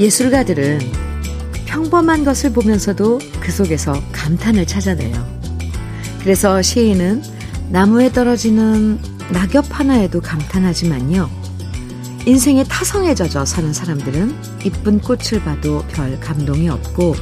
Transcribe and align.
예술가들은 0.00 0.78
평범한 1.66 2.24
것을 2.24 2.54
보면서도 2.54 3.20
그 3.38 3.52
속에서 3.52 3.92
감탄을 4.12 4.66
찾아내요. 4.66 5.40
그래서 6.20 6.62
시인은 6.62 7.22
나무에 7.68 8.10
떨어지는 8.10 8.98
낙엽 9.30 9.66
하나에도 9.68 10.22
감탄하지만요. 10.22 11.28
인생의 12.24 12.64
타성에 12.66 13.14
젖어 13.14 13.44
사는 13.44 13.72
사람들은 13.74 14.34
이쁜 14.64 15.00
꽃을 15.00 15.42
봐도 15.44 15.84
별 15.88 16.18
감동이 16.18 16.70
없고 16.70 17.14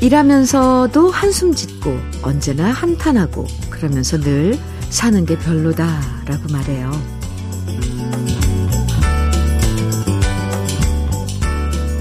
일하면서도 0.00 1.10
한숨 1.10 1.54
짓고 1.54 1.98
언제나 2.22 2.70
한탄하고 2.70 3.46
그러면서 3.68 4.18
늘 4.18 4.58
사는 4.88 5.26
게 5.26 5.36
별로다라고 5.38 6.50
말해요. 6.50 7.17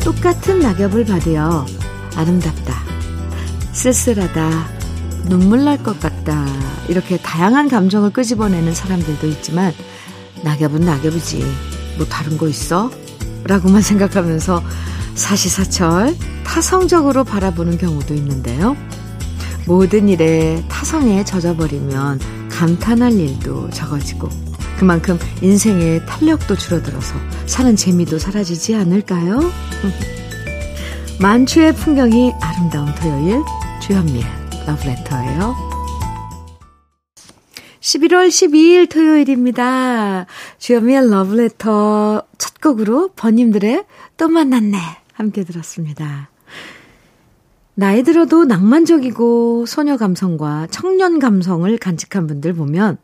똑같은 0.07 0.59
낙엽을 0.59 1.03
받으여 1.03 1.66
아름답다, 2.15 2.81
쓸쓸하다, 3.73 4.70
눈물 5.27 5.65
날 5.65 5.84
것 5.84 5.99
같다 5.99 6.45
이렇게 6.88 7.17
다양한 7.17 7.67
감정을 7.67 8.12
끄집어내는 8.13 8.73
사람들도 8.73 9.27
있지만 9.27 9.73
낙엽은 10.45 10.79
낙엽이지 10.79 11.43
뭐 11.98 12.05
다른 12.05 12.38
거 12.38 12.48
있어? 12.48 12.89
라고만 13.43 13.81
생각하면서 13.84 14.63
사시사철 15.13 16.15
타성적으로 16.45 17.26
바라보는 17.26 17.77
경우도 17.77 18.13
있는데요. 18.13 18.77
모든 19.65 20.07
일에 20.07 20.63
타성에 20.70 21.26
젖어버리면 21.26 22.21
감탄할 22.49 23.12
일도 23.12 23.71
적어지고 23.71 24.29
그만큼 24.77 25.17
인생의 25.41 26.05
탄력도 26.05 26.55
줄어들어서 26.55 27.15
사는 27.47 27.75
재미도 27.75 28.20
사라지지 28.20 28.75
않을까요? 28.75 29.39
만추의 31.20 31.73
풍경이 31.73 32.33
아름다운 32.39 32.93
토요일 32.95 33.41
주현미의 33.81 34.23
러브레터예요. 34.67 35.55
11월 37.79 38.27
12일 38.27 38.89
토요일입니다. 38.89 40.25
주현미의 40.59 41.09
러브레터 41.09 42.23
첫 42.37 42.61
곡으로 42.61 43.09
번님들의 43.15 43.85
또 44.17 44.27
만났네 44.27 44.77
함께 45.13 45.43
들었습니다. 45.43 46.29
나이 47.73 48.03
들어도 48.03 48.45
낭만적이고 48.45 49.65
소녀 49.67 49.98
감성과 49.98 50.67
청년 50.71 51.20
감성을 51.20 51.77
간직한 51.77 52.27
분들 52.27 52.53
보면 52.53 52.98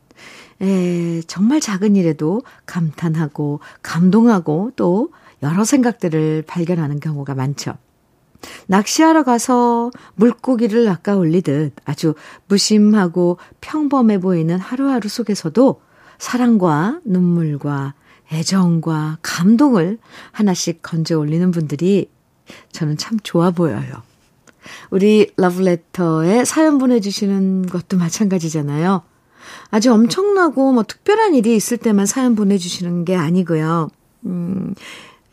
에, 0.61 1.21
정말 1.23 1.59
작은 1.59 1.95
일에도 1.95 2.41
감탄하고 2.65 3.59
감동하고 3.81 4.71
또 4.75 5.09
여러 5.41 5.63
생각들을 5.65 6.43
발견하는 6.47 6.99
경우가 6.99 7.35
많죠. 7.35 7.75
낚시하러 8.67 9.23
가서 9.23 9.91
물고기를 10.15 10.85
낚아 10.85 11.15
올리듯 11.15 11.73
아주 11.85 12.13
무심하고 12.47 13.37
평범해 13.61 14.19
보이는 14.19 14.59
하루하루 14.59 15.07
속에서도 15.07 15.81
사랑과 16.17 16.99
눈물과 17.05 17.93
애정과 18.31 19.19
감동을 19.21 19.97
하나씩 20.31 20.81
건져 20.81 21.17
올리는 21.17 21.51
분들이 21.51 22.09
저는 22.71 22.97
참 22.97 23.17
좋아 23.21 23.51
보여요. 23.51 24.01
우리 24.89 25.31
러브레터에 25.35 26.45
사연 26.45 26.77
보내주시는 26.77 27.67
것도 27.67 27.97
마찬가지잖아요. 27.97 29.03
아주 29.69 29.91
엄청나고 29.91 30.73
뭐 30.73 30.83
특별한 30.83 31.35
일이 31.35 31.55
있을 31.55 31.77
때만 31.77 32.05
사연 32.05 32.35
보내주시는 32.35 33.05
게 33.05 33.15
아니고요. 33.15 33.89
음, 34.25 34.75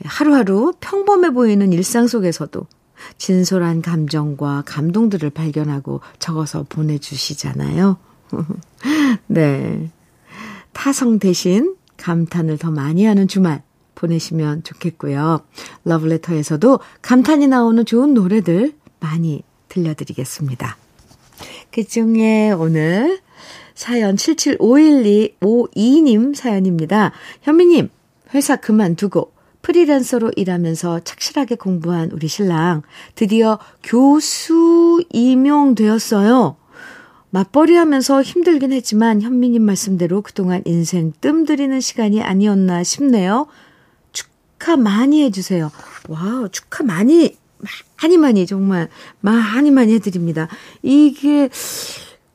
하루하루 0.05 0.73
평범해 0.81 1.31
보이는 1.31 1.73
일상 1.73 2.07
속에서도 2.07 2.67
진솔한 3.19 3.83
감정과 3.83 4.65
감동들을 4.67 5.31
발견하고 5.31 6.01
적어서 6.19 6.65
보내주시잖아요. 6.69 7.97
네. 9.27 9.91
타성 10.73 11.19
대신 11.19 11.77
감탄을 11.97 12.59
더 12.59 12.71
많이 12.71 13.05
하는 13.05 13.29
주말 13.29 13.63
보내시면 13.95 14.63
좋겠고요. 14.65 15.41
러브레터에서도 15.85 16.81
감탄이 17.03 17.49
나오는 17.49 17.85
좋은 17.85 18.15
노래들 18.15 18.73
많이 18.99 19.43
들려드리겠습니다. 19.69 20.77
그 21.71 21.85
중에 21.85 22.51
오늘 22.53 23.21
사연 23.81 24.15
775152님 24.17 26.35
사연입니다. 26.35 27.13
현미님, 27.41 27.89
회사 28.35 28.57
그만두고 28.57 29.33
프리랜서로 29.63 30.33
일하면서 30.37 31.01
착실하게 31.01 31.55
공부한 31.55 32.11
우리 32.13 32.29
신랑 32.29 32.83
드디어 33.15 33.59
교수 33.83 35.03
임용되었어요. 35.09 36.57
맞벌이 37.31 37.75
하면서 37.75 38.21
힘들긴 38.21 38.73
했지만 38.73 39.23
현미님 39.23 39.63
말씀대로 39.63 40.21
그동안 40.21 40.61
인생 40.67 41.15
뜸 41.23 41.47
들이는 41.47 41.81
시간이 41.81 42.23
아니었나 42.23 42.85
싶네요. 42.85 43.47
축하 44.13 44.77
많이 44.77 45.23
해주세요. 45.23 45.71
와우, 46.07 46.51
축하 46.51 46.85
많이, 46.85 47.35
많이 48.03 48.19
많이 48.19 48.47
정말 48.47 48.91
많이 49.21 49.71
많이 49.71 49.95
해드립니다. 49.95 50.49
이게 50.83 51.49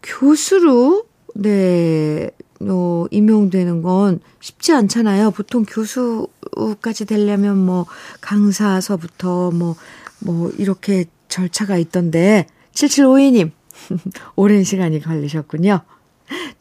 교수로, 0.01 1.06
네, 1.38 2.31
어, 2.62 3.06
임용되는 3.12 3.81
건 3.81 4.22
쉽지 4.40 4.72
않잖아요. 4.73 5.31
보통 5.31 5.66
교수까지 5.66 7.06
되려면 7.06 7.57
뭐 7.57 7.85
강사서부터 8.22 9.51
뭐, 9.51 9.75
뭐 10.19 10.50
이렇게 10.57 11.06
절차가 11.28 11.78
있던데 11.78 12.47
7752님 12.74 13.51
오랜 14.35 14.63
시간이 14.63 15.01
걸리셨군요. 15.01 15.81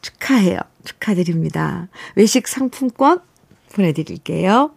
축하해요. 0.01 0.59
축하드립니다. 0.83 1.87
외식 2.15 2.47
상품권 2.47 3.21
보내드릴게요. 3.73 4.71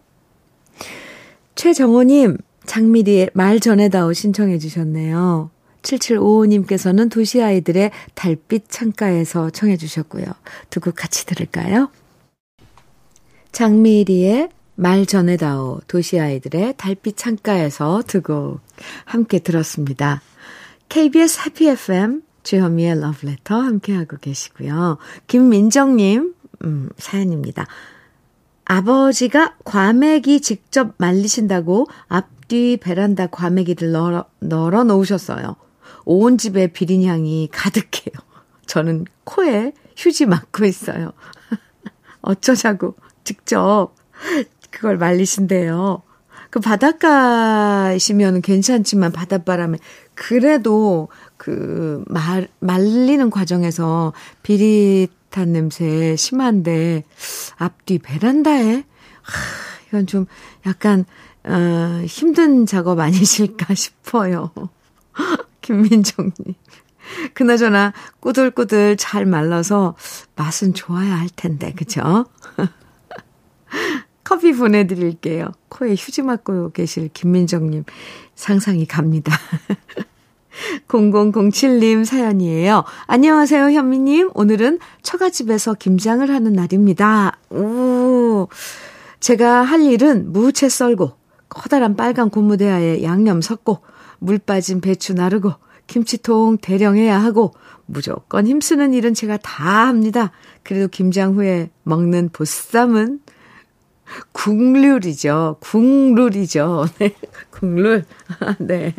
최정호님, 1.55 2.37
장미리의 2.65 3.31
말 3.33 3.59
전에다오 3.59 4.13
신청해 4.13 4.59
주셨네요. 4.59 5.51
7755님께서는 5.81 7.09
도시 7.09 7.41
아이들의 7.41 7.91
달빛 8.15 8.69
창가에서 8.69 9.49
청해 9.49 9.77
주셨고요. 9.77 10.25
두 10.69 10.79
곡 10.81 10.95
같이 10.95 11.25
들을까요? 11.25 11.89
장미리의 13.51 14.49
말 14.75 15.05
전에다오, 15.05 15.81
도시 15.87 16.19
아이들의 16.19 16.75
달빛 16.77 17.17
창가에서 17.17 18.03
두 18.07 18.21
곡 18.21 18.61
함께 19.05 19.39
들었습니다. 19.39 20.21
KBS 20.89 21.41
해피 21.45 21.67
FM 21.67 22.21
주현미의 22.43 22.99
러브레터 23.01 23.55
함께하고 23.59 24.17
계시고요. 24.17 24.97
김민정님 25.27 26.33
음, 26.63 26.89
사연입니다. 26.97 27.67
아버지가 28.65 29.55
과메기 29.65 30.41
직접 30.41 30.93
말리신다고 30.97 31.87
앞뒤 32.07 32.77
베란다 32.77 33.27
과메기를 33.27 33.91
널어, 33.91 34.25
널어 34.39 34.83
놓으셨어요. 34.83 35.55
온 36.05 36.37
집에 36.37 36.67
비린 36.67 37.03
향이 37.03 37.49
가득해요. 37.51 38.13
저는 38.65 39.05
코에 39.23 39.73
휴지 39.95 40.25
맞고 40.25 40.65
있어요. 40.65 41.11
어쩌자고 42.21 42.95
직접 43.23 43.93
그걸 44.69 44.97
말리신대요. 44.97 46.03
그 46.49 46.59
바닷가이시면 46.59 48.41
괜찮지만 48.41 49.11
바닷바람에 49.11 49.77
그래도 50.15 51.09
그 51.37 52.03
말, 52.07 52.47
말리는 52.59 53.29
과정에서 53.29 54.13
비릿한 54.41 55.53
냄새 55.53 56.15
심한데 56.15 57.03
앞뒤 57.57 57.99
베란다에 57.99 58.83
하, 59.21 59.33
이건 59.87 60.07
좀 60.07 60.25
약간 60.65 61.05
어, 61.43 62.03
힘든 62.05 62.65
작업 62.65 62.99
아니실까 62.99 63.73
싶어요. 63.75 64.51
김민정님. 65.69 66.33
그나저나 67.35 67.93
꾸들꾸들 68.19 68.97
잘 68.97 69.27
말라서 69.27 69.95
맛은 70.35 70.73
좋아야 70.73 71.19
할 71.19 71.29
텐데, 71.35 71.73
그죠? 71.73 72.25
커피 74.23 74.53
보내드릴게요. 74.53 75.51
코에 75.69 75.91
휴지 75.91 76.23
맞고 76.23 76.71
계실 76.71 77.09
김민정님 77.09 77.83
상상이 78.33 78.87
갑니다. 78.87 79.31
0007님 80.87 82.03
사연이에요. 82.03 82.83
안녕하세요, 83.05 83.69
현미님. 83.69 84.31
오늘은 84.33 84.79
처갓집에서 85.03 85.75
김장을 85.75 86.31
하는 86.31 86.53
날입니다. 86.53 87.37
오, 87.51 88.47
제가 89.19 89.61
할 89.61 89.81
일은 89.81 90.31
무채 90.33 90.67
썰고, 90.67 91.11
커다란 91.47 91.95
빨간 91.95 92.29
고무대야에 92.29 93.03
양념 93.03 93.41
섞고, 93.41 93.79
물 94.19 94.37
빠진 94.37 94.81
배추 94.81 95.13
나르고, 95.13 95.53
김치통 95.87 96.57
대령해야 96.61 97.21
하고, 97.21 97.53
무조건 97.85 98.45
힘쓰는 98.45 98.93
일은 98.93 99.13
제가 99.13 99.37
다 99.37 99.87
합니다. 99.87 100.31
그래도 100.63 100.87
김장 100.87 101.33
후에 101.33 101.71
먹는 101.83 102.29
보쌈은 102.31 103.19
국룰이죠. 104.31 105.57
국룰이죠. 105.59 106.85
네. 106.99 107.15
국룰. 107.49 108.05
네. 108.59 108.93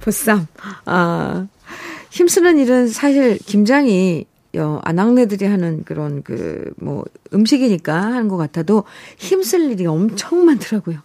보쌈. 0.00 0.46
아. 0.84 1.48
힘쓰는 2.10 2.58
일은 2.58 2.88
사실 2.88 3.38
김장이 3.38 4.26
어, 4.56 4.80
아낙네들이 4.82 5.44
하는 5.44 5.84
그런 5.84 6.22
그, 6.22 6.72
뭐, 6.78 7.04
음식이니까 7.34 7.94
하는 7.94 8.28
것 8.28 8.38
같아도 8.38 8.84
힘쓸 9.18 9.70
일이 9.70 9.86
엄청 9.86 10.46
많더라고요. 10.46 11.00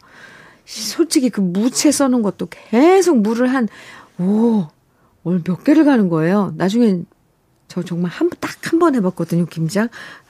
솔직히 0.66 1.30
그 1.30 1.42
무채 1.42 1.92
써는 1.92 2.22
것도 2.22 2.48
계속 2.50 3.18
물을 3.20 3.48
한, 3.54 3.68
오, 4.20 4.68
오늘 5.24 5.42
몇 5.44 5.64
개를 5.64 5.86
가는 5.86 6.10
거예요. 6.10 6.54
나중엔 6.56 7.06
저 7.68 7.84
정말 7.84 8.12
한, 8.12 8.30
딱 8.40 8.52
한 8.72 8.80
번 8.80 8.96
해봤거든요, 8.96 9.46
김장. 9.46 9.90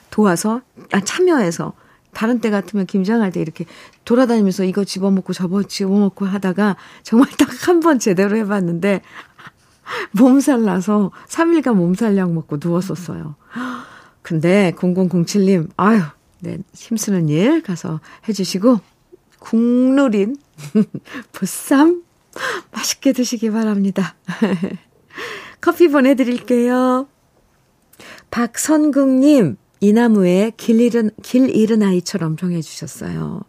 도와서, 0.10 0.62
아, 0.92 1.00
참여해서. 1.02 1.74
다른 2.14 2.40
때 2.42 2.50
같으면 2.52 2.86
김장할 2.86 3.32
때 3.32 3.42
이렇게 3.42 3.66
돌아다니면서 4.06 4.66
이거 4.66 4.84
집어먹고 4.84 5.34
저거 5.34 5.64
집어먹고 5.64 6.26
하다가 6.26 6.76
정말 7.02 7.28
딱 7.38 7.50
한 7.68 7.80
번 7.80 7.98
제대로 7.98 8.36
해봤는데 8.38 9.02
몸살 10.14 10.64
나서 10.64 11.12
3일간 11.28 11.74
몸살약 11.76 12.32
먹고 12.34 12.58
누웠었어요. 12.64 13.36
근데 14.22 14.74
0007님, 14.78 15.70
아유, 15.78 16.02
네, 16.42 16.58
힘쓰는 16.74 17.30
일 17.30 17.62
가서 17.64 18.00
해주시고, 18.28 18.80
국룰인 19.44 20.38
보쌈 21.34 22.02
맛있게 22.72 23.12
드시기 23.12 23.52
바랍니다. 23.52 24.16
커피 25.62 25.90
보내드릴게요. 25.90 27.08
박선국님, 28.32 29.58
이나무에 29.82 30.54
길 30.58 30.80
잃은, 30.82 31.12
길 31.22 31.50
잃은 31.56 31.84
아이처럼 31.84 32.38
정해주셨어요. 32.38 33.42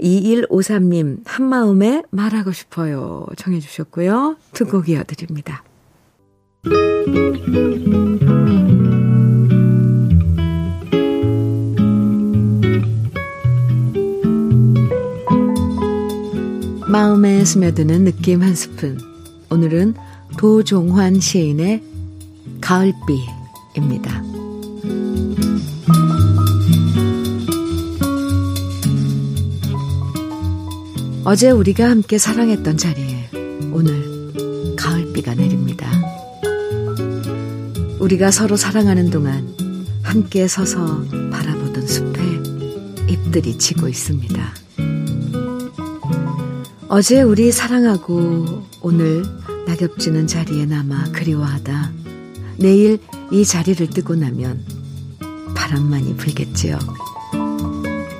2153님, 0.00 1.22
한마음에 1.26 2.02
말하고 2.10 2.52
싶어요. 2.52 3.26
정해주셨고요. 3.36 4.36
두 4.52 4.66
곡 4.66 4.88
이어드립니다. 4.88 5.64
마음에 16.90 17.44
스며드는 17.44 18.02
느낌 18.02 18.42
한 18.42 18.56
스푼. 18.56 18.98
오늘은 19.48 19.94
도종환 20.36 21.20
시인의 21.20 21.84
가을비입니다. 22.60 24.24
어제 31.24 31.50
우리가 31.50 31.88
함께 31.88 32.18
사랑했던 32.18 32.76
자리에 32.76 33.30
오늘 33.72 34.74
가을비가 34.76 35.36
내립니다. 35.36 35.88
우리가 38.00 38.32
서로 38.32 38.56
사랑하는 38.56 39.10
동안 39.10 39.46
함께 40.02 40.48
서서 40.48 41.04
바라보던 41.30 41.86
숲에 41.86 43.12
잎들이 43.12 43.56
지고 43.58 43.86
있습니다. 43.86 44.59
어제 46.92 47.22
우리 47.22 47.52
사랑하고 47.52 48.66
오늘 48.80 49.22
낙엽지는 49.64 50.26
자리에 50.26 50.66
남아 50.66 51.12
그리워하다. 51.12 51.92
내일 52.58 52.98
이 53.30 53.44
자리를 53.44 53.90
뜨고 53.90 54.16
나면 54.16 54.64
바람만이 55.54 56.16
불겠지요. 56.16 56.76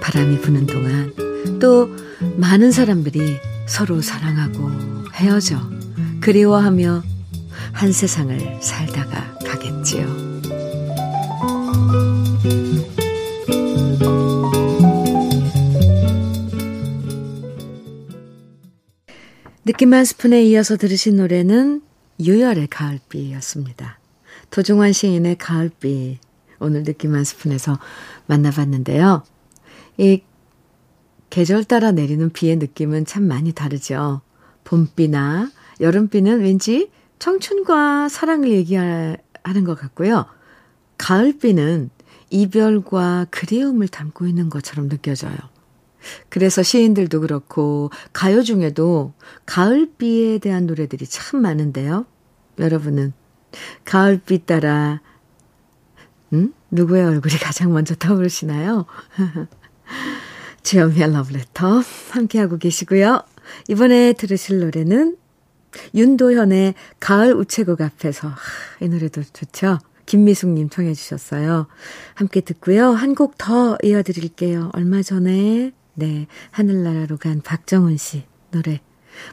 바람이 0.00 0.40
부는 0.40 0.66
동안 0.66 1.12
또 1.58 1.90
많은 2.36 2.70
사람들이 2.70 3.38
서로 3.66 4.00
사랑하고 4.00 4.70
헤어져 5.14 5.58
그리워하며 6.20 7.02
한 7.72 7.92
세상을 7.92 8.62
살다가 8.62 9.36
가겠지요. 9.38 10.39
느낌 19.70 19.94
한 19.94 20.04
스푼에 20.04 20.42
이어서 20.46 20.76
들으신 20.76 21.18
노래는 21.18 21.82
유열의 22.18 22.66
가을비였습니다. 22.66 24.00
도종환 24.50 24.92
시인의 24.92 25.38
가을비 25.38 26.18
오늘 26.58 26.82
느낌 26.82 27.14
한 27.14 27.22
스푼에서 27.22 27.78
만나봤는데요. 28.26 29.22
이 29.98 30.22
계절 31.30 31.62
따라 31.62 31.92
내리는 31.92 32.30
비의 32.30 32.56
느낌은 32.56 33.04
참 33.04 33.22
많이 33.28 33.52
다르죠. 33.52 34.22
봄비나 34.64 35.52
여름비는 35.80 36.40
왠지 36.40 36.90
청춘과 37.20 38.08
사랑을 38.08 38.50
얘기하는 38.50 39.18
것 39.64 39.78
같고요. 39.78 40.26
가을비는 40.98 41.90
이별과 42.30 43.28
그리움을 43.30 43.86
담고 43.86 44.26
있는 44.26 44.50
것처럼 44.50 44.88
느껴져요. 44.88 45.36
그래서 46.28 46.62
시인들도 46.62 47.20
그렇고 47.20 47.90
가요 48.12 48.42
중에도 48.42 49.12
가을비에 49.46 50.38
대한 50.38 50.66
노래들이 50.66 51.06
참 51.06 51.42
많은데요. 51.42 52.06
여러분은 52.58 53.12
가을비 53.84 54.46
따라 54.46 55.00
음? 56.32 56.52
누구의 56.70 57.04
얼굴이 57.04 57.34
가장 57.34 57.72
먼저 57.72 57.94
떠오르시나요? 57.94 58.86
주현미의 60.62 61.12
러브레터 61.12 61.82
함께하고 62.10 62.58
계시고요. 62.58 63.22
이번에 63.68 64.12
들으실 64.12 64.60
노래는 64.60 65.16
윤도현의 65.94 66.74
가을 67.00 67.34
우체국 67.34 67.80
앞에서 67.80 68.30
이 68.80 68.88
노래도 68.88 69.22
좋죠. 69.22 69.78
김미숙님 70.06 70.68
청해 70.70 70.94
주셨어요. 70.94 71.66
함께 72.14 72.40
듣고요. 72.40 72.90
한 72.90 73.14
곡 73.14 73.38
더 73.38 73.78
이어드릴게요. 73.82 74.70
얼마 74.74 75.02
전에 75.02 75.72
네 76.00 76.26
하늘나라로 76.50 77.18
간 77.18 77.40
박정훈 77.42 77.96
씨 77.98 78.24
노래 78.50 78.80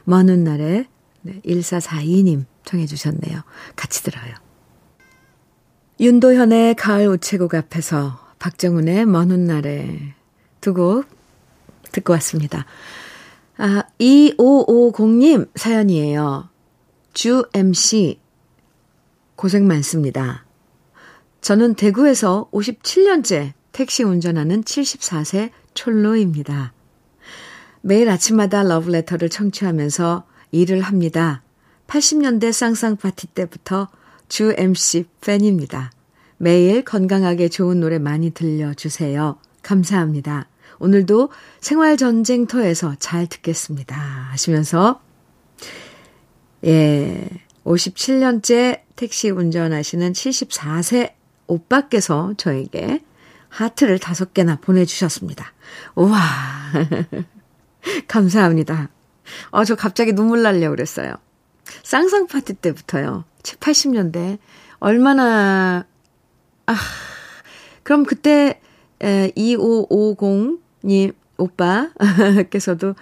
먼 0.04 0.28
훗날에 0.28 0.86
네, 1.22 1.40
1442님 1.44 2.44
청해 2.64 2.86
주셨네요. 2.86 3.40
같이 3.74 4.02
들어요. 4.02 4.34
윤도현의 5.98 6.76
가을 6.76 7.08
우체국 7.08 7.54
앞에서 7.54 8.20
박정훈의 8.38 9.06
먼 9.06 9.30
훗날에 9.30 10.14
두 10.60 10.74
곡 10.74 11.06
듣고 11.92 12.12
왔습니다. 12.14 12.66
아, 13.56 13.82
2550님 13.98 15.48
사연이에요. 15.56 16.48
주 17.14 17.44
MC 17.54 18.20
고생 19.34 19.66
많습니다. 19.66 20.44
저는 21.40 21.74
대구에서 21.74 22.48
57년째 22.52 23.54
택시 23.72 24.02
운전하는 24.02 24.62
74세 24.62 25.50
촐로입니다. 25.78 26.72
매일 27.82 28.08
아침마다 28.08 28.64
러브레터를 28.64 29.28
청취하면서 29.28 30.24
일을 30.50 30.80
합니다. 30.80 31.42
80년대 31.86 32.52
쌍쌍 32.52 32.96
파티 32.96 33.28
때부터 33.28 33.88
주 34.28 34.52
MC 34.56 35.04
팬입니다. 35.20 35.92
매일 36.36 36.82
건강하게 36.82 37.48
좋은 37.48 37.78
노래 37.78 37.98
많이 37.98 38.30
들려주세요. 38.30 39.38
감사합니다. 39.62 40.48
오늘도 40.80 41.30
생활전쟁터에서 41.60 42.96
잘 42.98 43.26
듣겠습니다. 43.28 43.96
하시면서, 43.96 45.00
예, 46.64 47.28
57년째 47.64 48.82
택시 48.96 49.30
운전하시는 49.30 50.12
74세 50.12 51.12
오빠께서 51.46 52.34
저에게 52.36 53.00
하트를 53.48 53.98
다섯 53.98 54.34
개나 54.34 54.56
보내주셨습니다. 54.56 55.52
우와. 55.94 56.18
감사합니다. 58.08 58.90
어, 59.50 59.64
저 59.64 59.74
갑자기 59.74 60.12
눈물 60.12 60.42
날려고 60.42 60.74
그랬어요. 60.74 61.14
쌍쌍 61.82 62.26
파티 62.26 62.54
때부터요. 62.54 63.24
80년대. 63.42 64.38
얼마나, 64.78 65.86
아, 66.66 66.76
그럼 67.82 68.04
그때, 68.04 68.60
에, 69.02 69.32
2550 69.34 70.60
님, 70.84 71.12
오빠께서도 71.36 72.94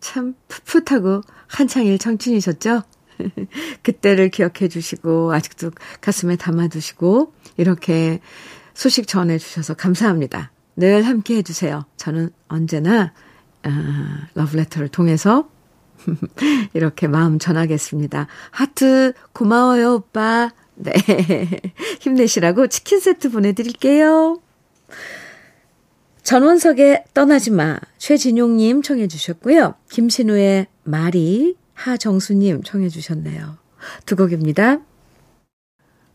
참 0.00 0.34
풋풋하고 0.48 1.22
한창일 1.46 1.98
청춘이셨죠? 1.98 2.82
그때를 3.82 4.28
기억해 4.28 4.68
주시고, 4.68 5.32
아직도 5.32 5.70
가슴에 6.00 6.36
담아 6.36 6.68
두시고, 6.68 7.32
이렇게 7.56 8.20
소식 8.74 9.06
전해주셔서 9.06 9.74
감사합니다. 9.74 10.50
늘 10.76 11.02
함께 11.04 11.36
해주세요. 11.36 11.84
저는 11.96 12.30
언제나, 12.48 13.12
아, 13.62 14.28
러브레터를 14.34 14.88
통해서 14.88 15.48
이렇게 16.74 17.06
마음 17.06 17.38
전하겠습니다. 17.38 18.26
하트, 18.50 19.12
고마워요, 19.32 19.94
오빠. 19.94 20.50
네. 20.74 20.92
힘내시라고 22.00 22.66
치킨 22.66 23.00
세트 23.00 23.30
보내드릴게요. 23.30 24.40
전원석의 26.24 27.04
떠나지 27.14 27.50
마. 27.50 27.78
최진용님 27.98 28.82
청해 28.82 29.08
주셨고요. 29.08 29.74
김신우의 29.90 30.66
말이 30.82 31.56
하정수님 31.74 32.62
청해 32.62 32.88
주셨네요. 32.88 33.58
두 34.06 34.16
곡입니다. 34.16 34.80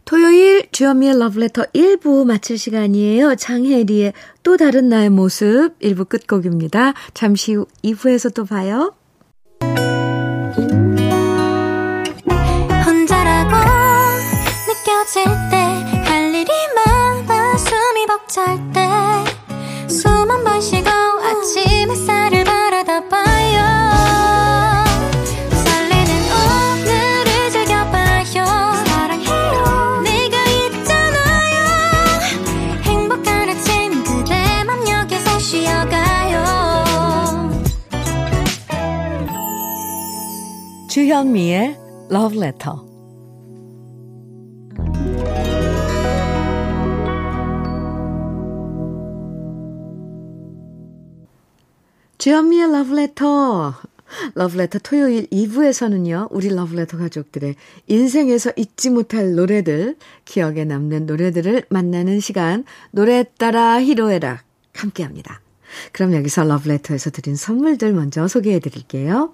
토요일 0.09 0.65
주현미의 0.71 1.19
러브레터 1.19 1.65
1부 1.75 2.25
마칠 2.25 2.57
시간이에요. 2.57 3.35
장혜리의 3.35 4.13
또 4.41 4.57
다른 4.57 4.89
나의 4.89 5.11
모습 5.11 5.77
1부 5.79 6.09
끝곡입니다. 6.09 6.95
잠시 7.13 7.53
후 7.53 7.67
2부에서 7.83 8.33
또 8.33 8.43
봐요. 8.45 8.95
혼자라고 12.83 13.55
느껴질 14.67 15.25
때 15.51 15.69
할 16.09 16.33
일이 16.33 16.51
많아 16.75 17.57
숨이 17.57 18.07
벅찰 18.07 18.57
때 18.73 18.87
주현미의 41.19 41.77
Love 42.11 42.37
Letter 42.37 42.77
주현미의 52.17 52.71
러브레터. 52.71 53.73
러브레터 54.35 54.79
토요일 54.79 55.27
2부에서는요, 55.27 56.29
우리 56.31 56.47
러브레터 56.47 56.97
가족들의 56.97 57.55
인생에서 57.87 58.53
잊지 58.55 58.89
못할 58.89 59.35
노래들, 59.35 59.97
기억에 60.23 60.63
남는 60.63 61.05
노래들을 61.05 61.65
만나는 61.69 62.21
시간, 62.21 62.63
노래 62.91 63.25
따라 63.37 63.81
히로에락 63.81 64.39
함께 64.73 65.03
합니다. 65.03 65.41
그럼 65.91 66.13
여기서 66.13 66.45
러브레터에서 66.45 67.09
드린 67.09 67.35
선물들 67.35 67.91
먼저 67.91 68.25
소개해 68.29 68.59
드릴게요. 68.59 69.33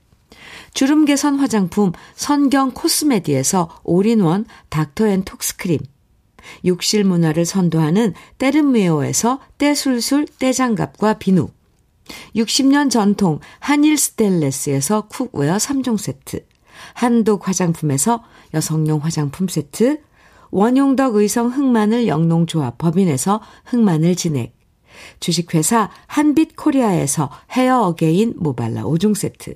주름 0.73 1.05
개선 1.05 1.35
화장품 1.35 1.91
선경 2.15 2.71
코스메디에서 2.71 3.81
올인원 3.83 4.45
닥터앤톡스크림, 4.69 5.79
욕실 6.65 7.03
문화를 7.03 7.45
선도하는 7.45 8.13
때르메오에서 8.37 9.39
때술술 9.57 10.27
때장갑과 10.39 11.15
비누. 11.15 11.49
60년 12.35 12.89
전통 12.89 13.39
한일 13.59 13.97
스텐레스에서 13.97 15.07
cookware 15.07 15.57
3종 15.57 15.97
세트. 15.97 16.45
한독 16.93 17.47
화장품에서 17.47 18.23
여성용 18.53 18.99
화장품 19.03 19.47
세트. 19.47 20.01
원용덕 20.49 21.15
의성 21.15 21.47
흑마늘 21.47 22.07
영농조합 22.07 22.77
법인에서 22.77 23.41
흑마늘 23.65 24.15
진액. 24.15 24.57
주식회사 25.19 25.89
한빛코리아에서 26.07 27.29
헤어 27.51 27.81
어게인 27.83 28.33
모발라 28.37 28.83
5종 28.83 29.15
세트 29.15 29.55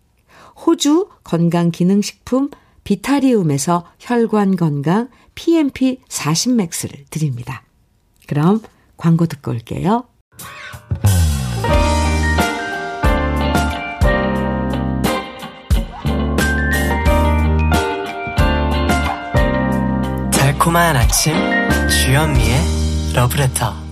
호주 0.65 1.09
건강기능식품 1.23 2.49
비타리움에서 2.83 3.85
혈관건강 3.99 5.09
PMP 5.35 5.99
40 6.07 6.55
맥스를 6.55 7.05
드립니다. 7.09 7.63
그럼 8.27 8.61
광고 8.97 9.25
듣고 9.25 9.51
올게요. 9.51 10.05
달콤한 20.31 20.95
아침 20.95 21.33
주현미의 21.89 23.13
러브레터 23.15 23.90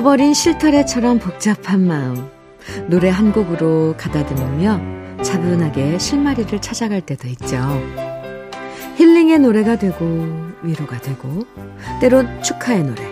엉켜버린 0.00 0.32
실타래처럼 0.32 1.18
복잡한 1.18 1.86
마음. 1.86 2.28
노래 2.88 3.10
한 3.10 3.32
곡으로 3.32 3.94
가다듬으며 3.98 5.22
차분하게 5.22 5.98
실마리를 5.98 6.58
찾아갈 6.60 7.02
때도 7.02 7.28
있죠. 7.28 7.58
힐링의 8.96 9.40
노래가 9.40 9.78
되고, 9.78 10.26
위로가 10.62 11.00
되고, 11.00 11.44
때론 12.00 12.42
축하의 12.42 12.84
노래, 12.84 13.02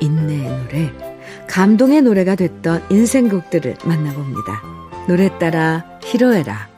인내의 0.00 0.42
노래, 0.42 0.92
감동의 1.46 2.02
노래가 2.02 2.36
됐던 2.36 2.84
인생곡들을 2.90 3.76
만나봅니다. 3.84 4.62
노래 5.08 5.38
따라 5.38 5.84
히로에라. 6.02 6.69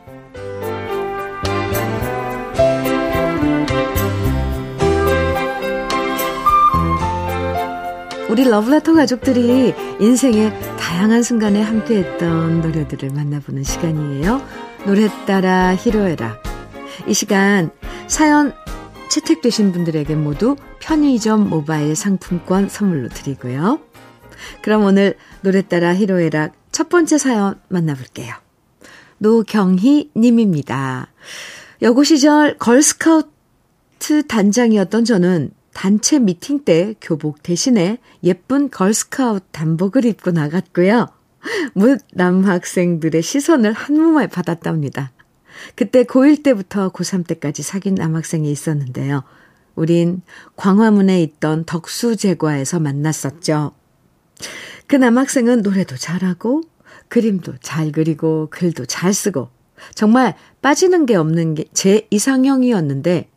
우리 8.32 8.44
러브레터 8.44 8.94
가족들이 8.94 9.74
인생의 10.00 10.58
다양한 10.78 11.22
순간에 11.22 11.60
함께했던 11.60 12.62
노래들을 12.62 13.10
만나보는 13.10 13.62
시간이에요. 13.62 14.40
노래 14.86 15.08
따라 15.26 15.74
히로에라. 15.74 16.38
이 17.06 17.12
시간 17.12 17.70
사연 18.08 18.54
채택되신 19.10 19.72
분들에게 19.72 20.14
모두 20.14 20.56
편의점 20.80 21.50
모바일 21.50 21.94
상품권 21.94 22.70
선물로 22.70 23.10
드리고요. 23.10 23.80
그럼 24.62 24.84
오늘 24.84 25.14
노래 25.42 25.60
따라 25.60 25.94
히로에락 25.94 26.54
첫 26.72 26.88
번째 26.88 27.18
사연 27.18 27.60
만나볼게요. 27.68 28.34
노경희 29.18 30.12
님입니다. 30.16 31.08
여고 31.82 32.02
시절 32.02 32.56
걸스카우트 32.56 34.26
단장이었던 34.26 35.04
저는 35.04 35.50
단체 35.73 36.19
미팅 36.19 36.64
때 36.64 36.95
교복 37.00 37.43
대신에 37.43 37.99
예쁜 38.23 38.71
걸스카우트 38.71 39.45
단복을 39.52 40.05
입고 40.05 40.31
나갔고요. 40.31 41.09
묻 41.75 42.00
남학생들의 42.12 43.21
시선을 43.23 43.73
한 43.73 44.00
몸에 44.00 44.26
받았답니다. 44.29 45.12
그때 45.75 46.05
고1 46.05 46.43
때부터 46.43 46.91
고3 46.91 47.26
때까지 47.26 47.62
사귄 47.62 47.95
남학생이 47.95 48.50
있었는데요. 48.50 49.23
우린 49.75 50.23
광화문에 50.57 51.23
있던 51.23 51.64
덕수제과에서 51.64 52.79
만났었죠. 52.81 53.73
그 54.87 54.97
남학생은 54.97 55.62
노래도 55.62 55.97
잘하고 55.97 56.62
그림도 57.09 57.55
잘 57.61 57.93
그리고 57.93 58.49
글도 58.50 58.87
잘 58.87 59.14
쓰고 59.14 59.49
정말 59.95 60.35
빠지는 60.61 61.07
게 61.07 61.17
없는 61.17 61.55
게 61.55 61.64
제 61.73 62.07
이상형이었는데 62.11 63.29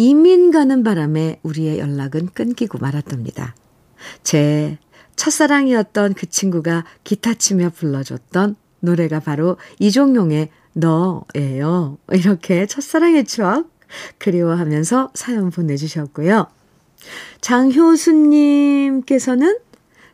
이민 0.00 0.50
가는 0.50 0.82
바람에 0.82 1.38
우리의 1.42 1.78
연락은 1.78 2.30
끊기고 2.32 2.78
말았답니다. 2.78 3.54
제 4.22 4.78
첫사랑이었던 5.16 6.14
그 6.14 6.26
친구가 6.26 6.86
기타 7.04 7.34
치며 7.34 7.68
불러줬던 7.68 8.56
노래가 8.80 9.20
바로 9.20 9.58
이종용의 9.78 10.48
너예요. 10.72 11.98
이렇게 12.12 12.64
첫사랑의 12.64 13.26
추억 13.26 13.68
그리워하면서 14.16 15.10
사연 15.12 15.50
보내주셨고요. 15.50 16.46
장효수님께서는 17.42 19.58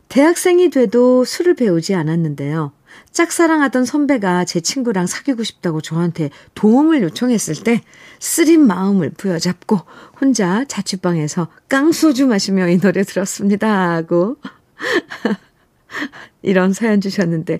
대학생이 0.08 0.70
돼도 0.70 1.24
술을 1.24 1.54
배우지 1.54 1.94
않았는데요. 1.94 2.72
짝사랑하던 3.12 3.84
선배가 3.84 4.44
제 4.44 4.60
친구랑 4.60 5.06
사귀고 5.06 5.42
싶다고 5.42 5.80
저한테 5.80 6.30
도움을 6.54 7.02
요청했을 7.02 7.62
때 7.64 7.82
쓰린 8.18 8.66
마음을 8.66 9.10
부여잡고 9.10 9.80
혼자 10.20 10.64
자취방에서 10.64 11.48
깡소주 11.68 12.26
마시며 12.26 12.68
이 12.68 12.78
노래 12.78 13.02
들었습니다. 13.02 13.94
하고 13.94 14.36
이런 16.42 16.72
사연 16.72 17.00
주셨는데 17.00 17.58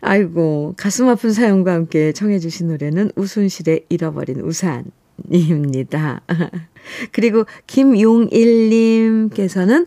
아이고 0.00 0.74
가슴 0.76 1.08
아픈 1.08 1.32
사연과 1.32 1.72
함께 1.72 2.12
청해 2.12 2.38
주신 2.38 2.68
노래는 2.68 3.12
우순실의 3.16 3.86
잃어버린 3.88 4.40
우산 4.40 4.84
입니다. 5.30 6.22
그리고 7.12 7.44
김용일 7.66 8.68
님께서는 8.70 9.86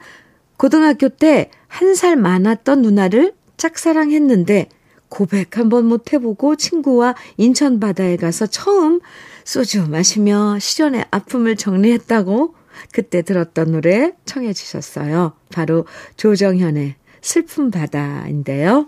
고등학교 0.58 1.10
때 1.10 1.50
한 1.70 1.96
살 1.96 2.16
많았던 2.16 2.82
누나를 2.82 3.34
짝사랑했는데 3.58 4.70
고백 5.10 5.58
한번 5.58 5.86
못 5.86 6.14
해보고 6.14 6.56
친구와 6.56 7.16
인천 7.38 7.80
바다에 7.80 8.16
가서 8.16 8.46
처음 8.48 9.02
소주 9.44 9.90
마시며 9.90 10.58
시련의 10.60 11.06
아픔을 11.12 11.56
정리했다고 11.56 12.56
그때 12.94 13.22
들었던 13.24 13.72
노래 13.72 14.14
청해 14.26 14.54
주셨어요. 14.54 15.34
바로 15.52 15.86
조정현의 16.16 16.96
슬픈 17.22 17.72
바다인데요. 17.72 18.88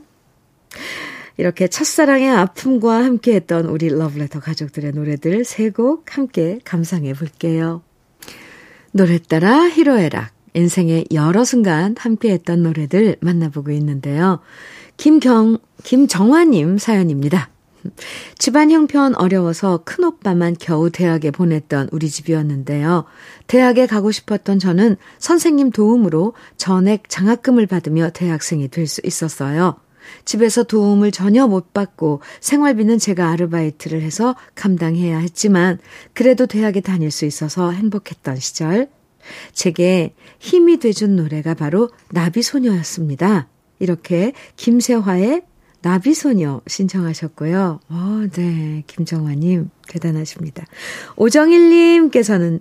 이렇게 1.37 1.67
첫사랑의 1.67 2.29
아픔과 2.29 3.03
함께 3.03 3.33
했던 3.35 3.65
우리 3.65 3.89
러브레터 3.89 4.39
가족들의 4.39 4.91
노래들 4.91 5.43
세 5.43 5.71
곡 5.71 6.15
함께 6.15 6.59
감상해 6.63 7.13
볼게요. 7.13 7.81
노래 8.91 9.17
따라 9.17 9.67
히로에락, 9.69 10.31
인생의 10.53 11.07
여러 11.13 11.43
순간 11.43 11.95
함께 11.97 12.31
했던 12.31 12.61
노래들 12.61 13.17
만나보고 13.21 13.71
있는데요. 13.71 14.39
김경, 15.01 15.57
김정화님 15.83 16.77
사연입니다. 16.77 17.49
집안 18.37 18.69
형편 18.69 19.15
어려워서 19.15 19.81
큰오빠만 19.83 20.55
겨우 20.59 20.91
대학에 20.91 21.31
보냈던 21.31 21.89
우리 21.91 22.07
집이었는데요. 22.07 23.05
대학에 23.47 23.87
가고 23.87 24.11
싶었던 24.11 24.59
저는 24.59 24.97
선생님 25.17 25.71
도움으로 25.71 26.33
전액 26.55 27.09
장학금을 27.09 27.65
받으며 27.65 28.11
대학생이 28.11 28.67
될 28.67 28.85
수 28.85 29.01
있었어요. 29.03 29.77
집에서 30.23 30.61
도움을 30.61 31.09
전혀 31.09 31.47
못 31.47 31.73
받고 31.73 32.21
생활비는 32.39 32.99
제가 32.99 33.31
아르바이트를 33.31 34.03
해서 34.03 34.35
감당해야 34.53 35.17
했지만 35.17 35.79
그래도 36.13 36.45
대학에 36.45 36.79
다닐 36.79 37.09
수 37.09 37.25
있어서 37.25 37.71
행복했던 37.71 38.35
시절. 38.35 38.87
제게 39.51 40.13
힘이 40.37 40.77
돼준 40.77 41.15
노래가 41.15 41.55
바로 41.55 41.89
나비소녀였습니다. 42.11 43.47
이렇게 43.81 44.31
김세화의 44.55 45.41
나비소녀 45.81 46.61
신청하셨고요. 46.67 47.79
어, 47.89 48.27
네. 48.31 48.83
김정화님, 48.85 49.71
대단하십니다. 49.87 50.65
오정일님께서는 51.15 52.59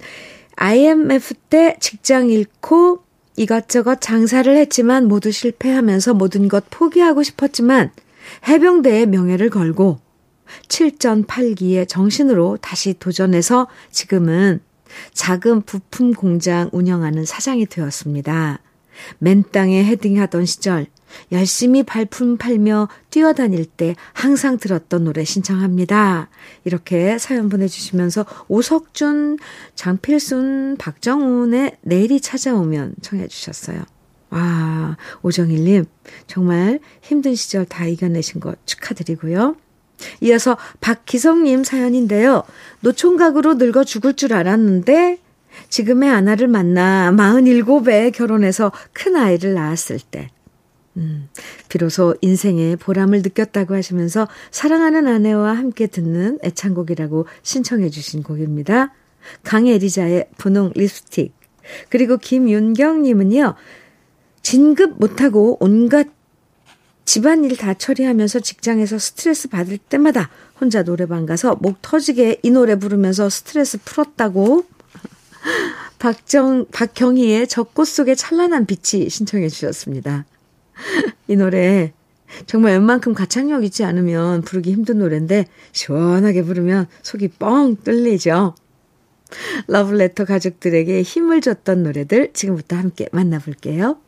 IMF 0.57 1.35
때 1.51 1.77
직장 1.79 2.31
잃고 2.31 3.03
이것저것 3.37 4.01
장사를 4.01 4.55
했지만 4.57 5.07
모두 5.07 5.31
실패하면서 5.31 6.15
모든 6.15 6.49
것 6.49 6.65
포기하고 6.71 7.23
싶었지만 7.23 7.93
해병대의 8.49 9.07
명예를 9.07 9.51
걸고 9.51 9.99
7전 10.69 11.27
8기의 11.27 11.89
정신으로 11.89 12.57
다시 12.61 12.95
도전해서 12.99 13.69
지금은 13.91 14.61
작은 15.13 15.63
부품 15.63 16.13
공장 16.13 16.71
운영하는 16.73 17.25
사장이 17.25 17.67
되었습니다. 17.67 18.61
맨 19.19 19.45
땅에 19.51 19.85
헤딩하던 19.85 20.47
시절 20.47 20.87
열심히 21.33 21.83
발품 21.83 22.37
팔며 22.37 22.89
뛰어다닐 23.11 23.65
때 23.65 23.97
항상 24.13 24.59
들었던 24.59 25.05
노래 25.05 25.25
신청합니다. 25.25 26.29
이렇게 26.65 27.19
사연 27.19 27.49
보내주시면서 27.49 28.25
오석준, 28.49 29.39
장필순, 29.75 30.77
박정훈의 30.79 31.79
내일이 31.83 32.21
찾아오면 32.21 32.95
청해주셨어요. 33.03 33.83
와, 34.31 34.97
오정일님, 35.23 35.87
정말 36.29 36.79
힘든 37.03 37.35
시절 37.35 37.65
다 37.67 37.85
이겨내신 37.87 38.41
거 38.41 38.55
축하드리고요. 38.65 39.57
이어서 40.21 40.57
박기성님 40.81 41.65
사연인데요. 41.65 42.45
노총각으로 42.81 43.55
늙어 43.55 43.85
죽을 43.85 44.15
줄 44.15 44.33
알았는데, 44.33 45.19
지금의 45.69 46.11
아나를 46.11 46.49
만나 46.49 47.11
47에 47.13 48.13
결혼해서 48.13 48.73
큰 48.93 49.17
아이를 49.17 49.55
낳았을 49.55 49.99
때, 50.11 50.29
음, 50.97 51.29
비로소 51.69 52.17
인생의 52.21 52.77
보람을 52.77 53.23
느꼈다고 53.23 53.75
하시면서 53.75 54.29
사랑하는 54.51 55.07
아내와 55.07 55.53
함께 55.53 55.87
듣는 55.87 56.39
애창곡이라고 56.43 57.27
신청해 57.43 57.91
주신 57.91 58.23
곡입니다. 58.23 58.93
강에리자의 59.45 60.29
분홍 60.37 60.73
립스틱. 60.75 61.35
그리고 61.89 62.17
김윤경님은요, 62.17 63.55
진급 64.43 64.99
못하고 64.99 65.57
온갖 65.61 66.09
집안일 67.05 67.57
다 67.57 67.75
처리하면서 67.75 68.41
직장에서 68.41 68.99
스트레스 68.99 69.49
받을 69.49 69.79
때마다 69.79 70.31
혼자 70.61 70.85
노래방 70.85 71.27
가서 71.27 71.57
목 71.61 71.83
터지게 71.83 72.39
이 72.43 72.51
노래 72.51 72.77
부르면서 72.77 73.29
스트레스 73.29 73.79
풀었다고 73.79 74.65
박정, 75.99 76.67
박경희의 76.73 77.47
적꽃 77.49 77.87
속의 77.87 78.17
찬란한 78.17 78.67
빛이 78.67 79.09
신청해 79.09 79.49
주셨습니다. 79.49 80.25
이 81.29 81.37
노래 81.37 81.93
정말 82.47 82.73
웬만큼 82.73 83.13
가창력 83.13 83.65
있지 83.65 83.85
않으면 83.85 84.43
부르기 84.43 84.73
힘든 84.73 84.99
노래인데 84.99 85.47
시원하게 85.73 86.43
부르면 86.43 86.87
속이 87.03 87.29
뻥 87.39 87.77
뚫리죠. 87.77 88.55
러블레터 89.69 90.25
가족들에게 90.25 91.03
힘을 91.03 91.41
줬던 91.41 91.83
노래들 91.83 92.33
지금부터 92.33 92.77
함께 92.77 93.09
만나볼게요. 93.13 93.99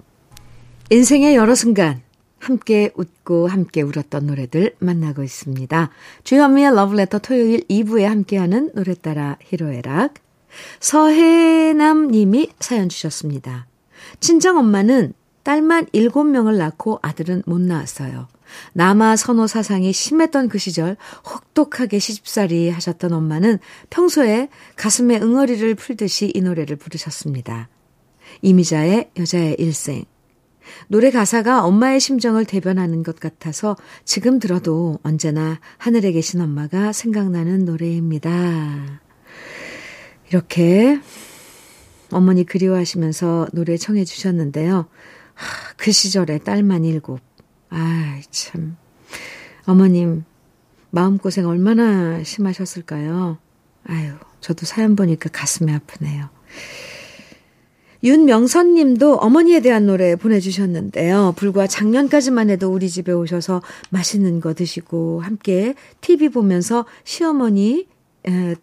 인생의 0.91 1.37
여러 1.37 1.55
순간 1.55 2.03
함께 2.39 2.91
웃고 2.97 3.47
함께 3.47 3.83
울었던 3.83 4.27
노래들 4.27 4.75
만나고 4.81 5.23
있습니다. 5.23 5.91
주현미의 6.25 6.75
러블레터 6.75 7.19
토요일 7.21 7.61
2부에 7.69 8.03
함께하는 8.03 8.73
노래 8.75 8.95
따라 8.95 9.39
히로에락 9.43 10.15
서해남 10.81 12.09
님이 12.09 12.51
사연 12.61 12.89
주셨습니다. 12.89 13.67
친정 14.21 14.59
엄마는 14.59 15.15
딸만 15.43 15.87
7명을 15.87 16.57
낳고 16.57 16.99
아들은 17.03 17.43
못 17.47 17.61
낳았어요. 17.61 18.29
남아 18.75 19.17
선호 19.17 19.47
사상이 19.47 19.93
심했던 19.93 20.49
그 20.49 20.59
시절 20.59 20.97
혹독하게 21.27 21.99
시집살이 21.99 22.71
하셨던 22.71 23.13
엄마는 23.13 23.59
평소에 23.91 24.49
가슴에 24.77 25.19
응어리를 25.21 25.75
풀듯이 25.75 26.31
이 26.35 26.41
노래를 26.41 26.77
부르셨습니다. 26.77 27.69
이미자의 28.43 29.11
여자의 29.19 29.57
일생. 29.59 30.05
노래 30.87 31.11
가사가 31.11 31.65
엄마의 31.65 31.99
심정을 31.99 32.45
대변하는 32.45 33.03
것 33.03 33.19
같아서 33.19 33.77
지금 34.05 34.39
들어도 34.39 34.99
언제나 35.03 35.59
하늘에 35.79 36.13
계신 36.13 36.41
엄마가 36.41 36.93
생각나는 36.93 37.65
노래입니다. 37.65 39.02
이렇게 40.33 40.99
어머니 42.11 42.45
그리워하시면서 42.45 43.49
노래 43.53 43.77
청해 43.77 44.05
주셨는데요. 44.05 44.87
그 45.77 45.93
시절에 45.93 46.39
딸만 46.39 46.87
일곱. 46.87 47.21
아, 47.69 48.21
참. 48.31 48.77
어머님, 49.67 50.25
마음고생 50.91 51.47
얼마나 51.47 52.23
심하셨을까요? 52.23 53.37
아유, 53.85 54.13
저도 54.41 54.65
사연 54.65 54.97
보니까 54.97 55.29
가슴이 55.31 55.71
아프네요. 55.71 56.31
윤명선 58.03 58.75
님도 58.75 59.17
어머니에 59.17 59.61
대한 59.61 59.87
노래 59.87 60.17
보내주셨는데요. 60.17 61.35
불과 61.37 61.67
작년까지만 61.67 62.49
해도 62.49 62.73
우리 62.73 62.89
집에 62.89 63.13
오셔서 63.13 63.63
맛있는 63.91 64.41
거 64.41 64.55
드시고 64.55 65.21
함께 65.21 65.75
TV 66.01 66.31
보면서 66.31 66.87
시어머니, 67.05 67.87
에, 68.27 68.55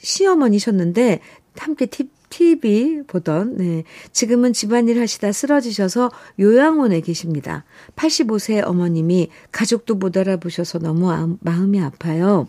시어머니셨는데 0.00 1.20
함께 1.56 1.86
티, 1.86 2.08
TV 2.30 3.02
보던, 3.06 3.56
네. 3.56 3.84
지금은 4.12 4.52
집안일 4.52 5.00
하시다 5.00 5.32
쓰러지셔서 5.32 6.10
요양원에 6.38 7.00
계십니다. 7.00 7.64
85세 7.96 8.66
어머님이 8.66 9.30
가족도 9.50 9.94
못 9.94 10.16
알아보셔서 10.16 10.78
너무 10.78 11.36
마음이 11.40 11.80
아파요. 11.80 12.48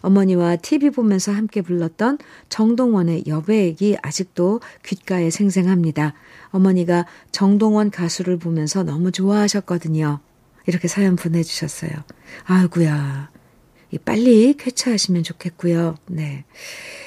어머니와 0.00 0.56
TV 0.56 0.90
보면서 0.90 1.32
함께 1.32 1.62
불렀던 1.62 2.18
정동원의 2.50 3.24
여배액이 3.26 3.98
아직도 4.02 4.60
귓가에 4.84 5.30
생생합니다. 5.30 6.14
어머니가 6.50 7.06
정동원 7.32 7.90
가수를 7.90 8.38
보면서 8.38 8.82
너무 8.82 9.10
좋아하셨거든요. 9.10 10.20
이렇게 10.66 10.86
사연 10.86 11.16
보내주셨어요. 11.16 11.90
아이구야. 12.44 13.30
빨리 13.98 14.54
쾌차하시면 14.56 15.22
좋겠고요. 15.22 15.96
네. 16.06 16.44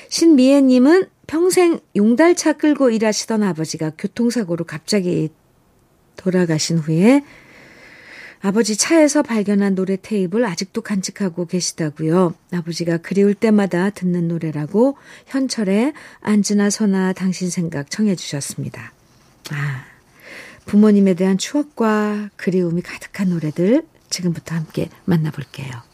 신미애님은 0.09 1.07
평생 1.27 1.79
용달차 1.95 2.53
끌고 2.53 2.89
일하시던 2.89 3.43
아버지가 3.43 3.91
교통사고로 3.97 4.65
갑자기 4.65 5.29
돌아가신 6.17 6.77
후에 6.77 7.23
아버지 8.45 8.75
차에서 8.75 9.21
발견한 9.21 9.73
노래 9.73 9.95
테이프를 9.95 10.45
아직도 10.45 10.81
간직하고 10.81 11.45
계시다고요. 11.45 12.35
아버지가 12.51 12.97
그리울 12.97 13.35
때마다 13.35 13.89
듣는 13.89 14.27
노래라고 14.27 14.97
현철의 15.27 15.93
안즈나 16.19 16.69
서나 16.69 17.13
당신 17.13 17.49
생각 17.49 17.89
청해 17.89 18.17
주셨습니다. 18.17 18.91
아, 19.51 19.85
부모님에 20.65 21.13
대한 21.13 21.37
추억과 21.37 22.31
그리움이 22.35 22.81
가득한 22.81 23.29
노래들 23.29 23.85
지금부터 24.09 24.55
함께 24.55 24.89
만나볼게요. 25.05 25.92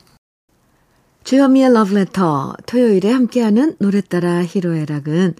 주현미의 1.23 1.73
러브레터 1.73 2.53
토요일에 2.65 3.11
함께하는 3.11 3.75
노래 3.79 4.01
따라 4.01 4.43
히로애락은 4.43 5.35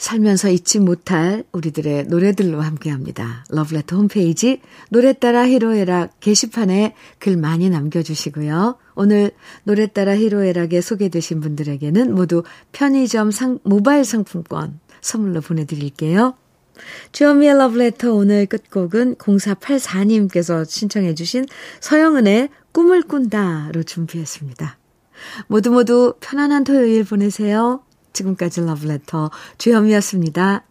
살면서 0.00 0.48
잊지 0.48 0.80
못할 0.80 1.44
우리들의 1.52 2.04
노래들로 2.04 2.60
함께합니다. 2.60 3.44
러브레터 3.50 3.96
홈페이지 3.96 4.60
노래 4.88 5.12
따라 5.12 5.46
히로애락 5.46 6.20
게시판에 6.20 6.94
글 7.18 7.36
많이 7.36 7.68
남겨주시고요. 7.68 8.78
오늘 8.94 9.30
노래 9.62 9.86
따라 9.86 10.16
히로애락에 10.16 10.80
소개되신 10.80 11.40
분들에게는 11.40 12.14
모두 12.14 12.42
편의점 12.72 13.30
상, 13.30 13.58
모바일 13.62 14.04
상품권 14.04 14.80
선물로 15.02 15.42
보내드릴게요. 15.42 16.34
주현미의 17.12 17.58
러브레터 17.58 18.14
오늘 18.14 18.46
끝곡은 18.46 19.16
0484님께서 19.16 20.68
신청해 20.68 21.14
주신 21.14 21.44
서영은의 21.80 22.48
꿈을 22.72 23.02
꾼다로 23.02 23.82
준비했습니다. 23.82 24.79
모두 25.46 25.70
모두 25.70 26.14
편안한 26.20 26.64
토요일 26.64 27.04
보내세요. 27.04 27.82
지금까지 28.12 28.62
러브레터 28.62 29.30
주현미였습니다. 29.58 30.64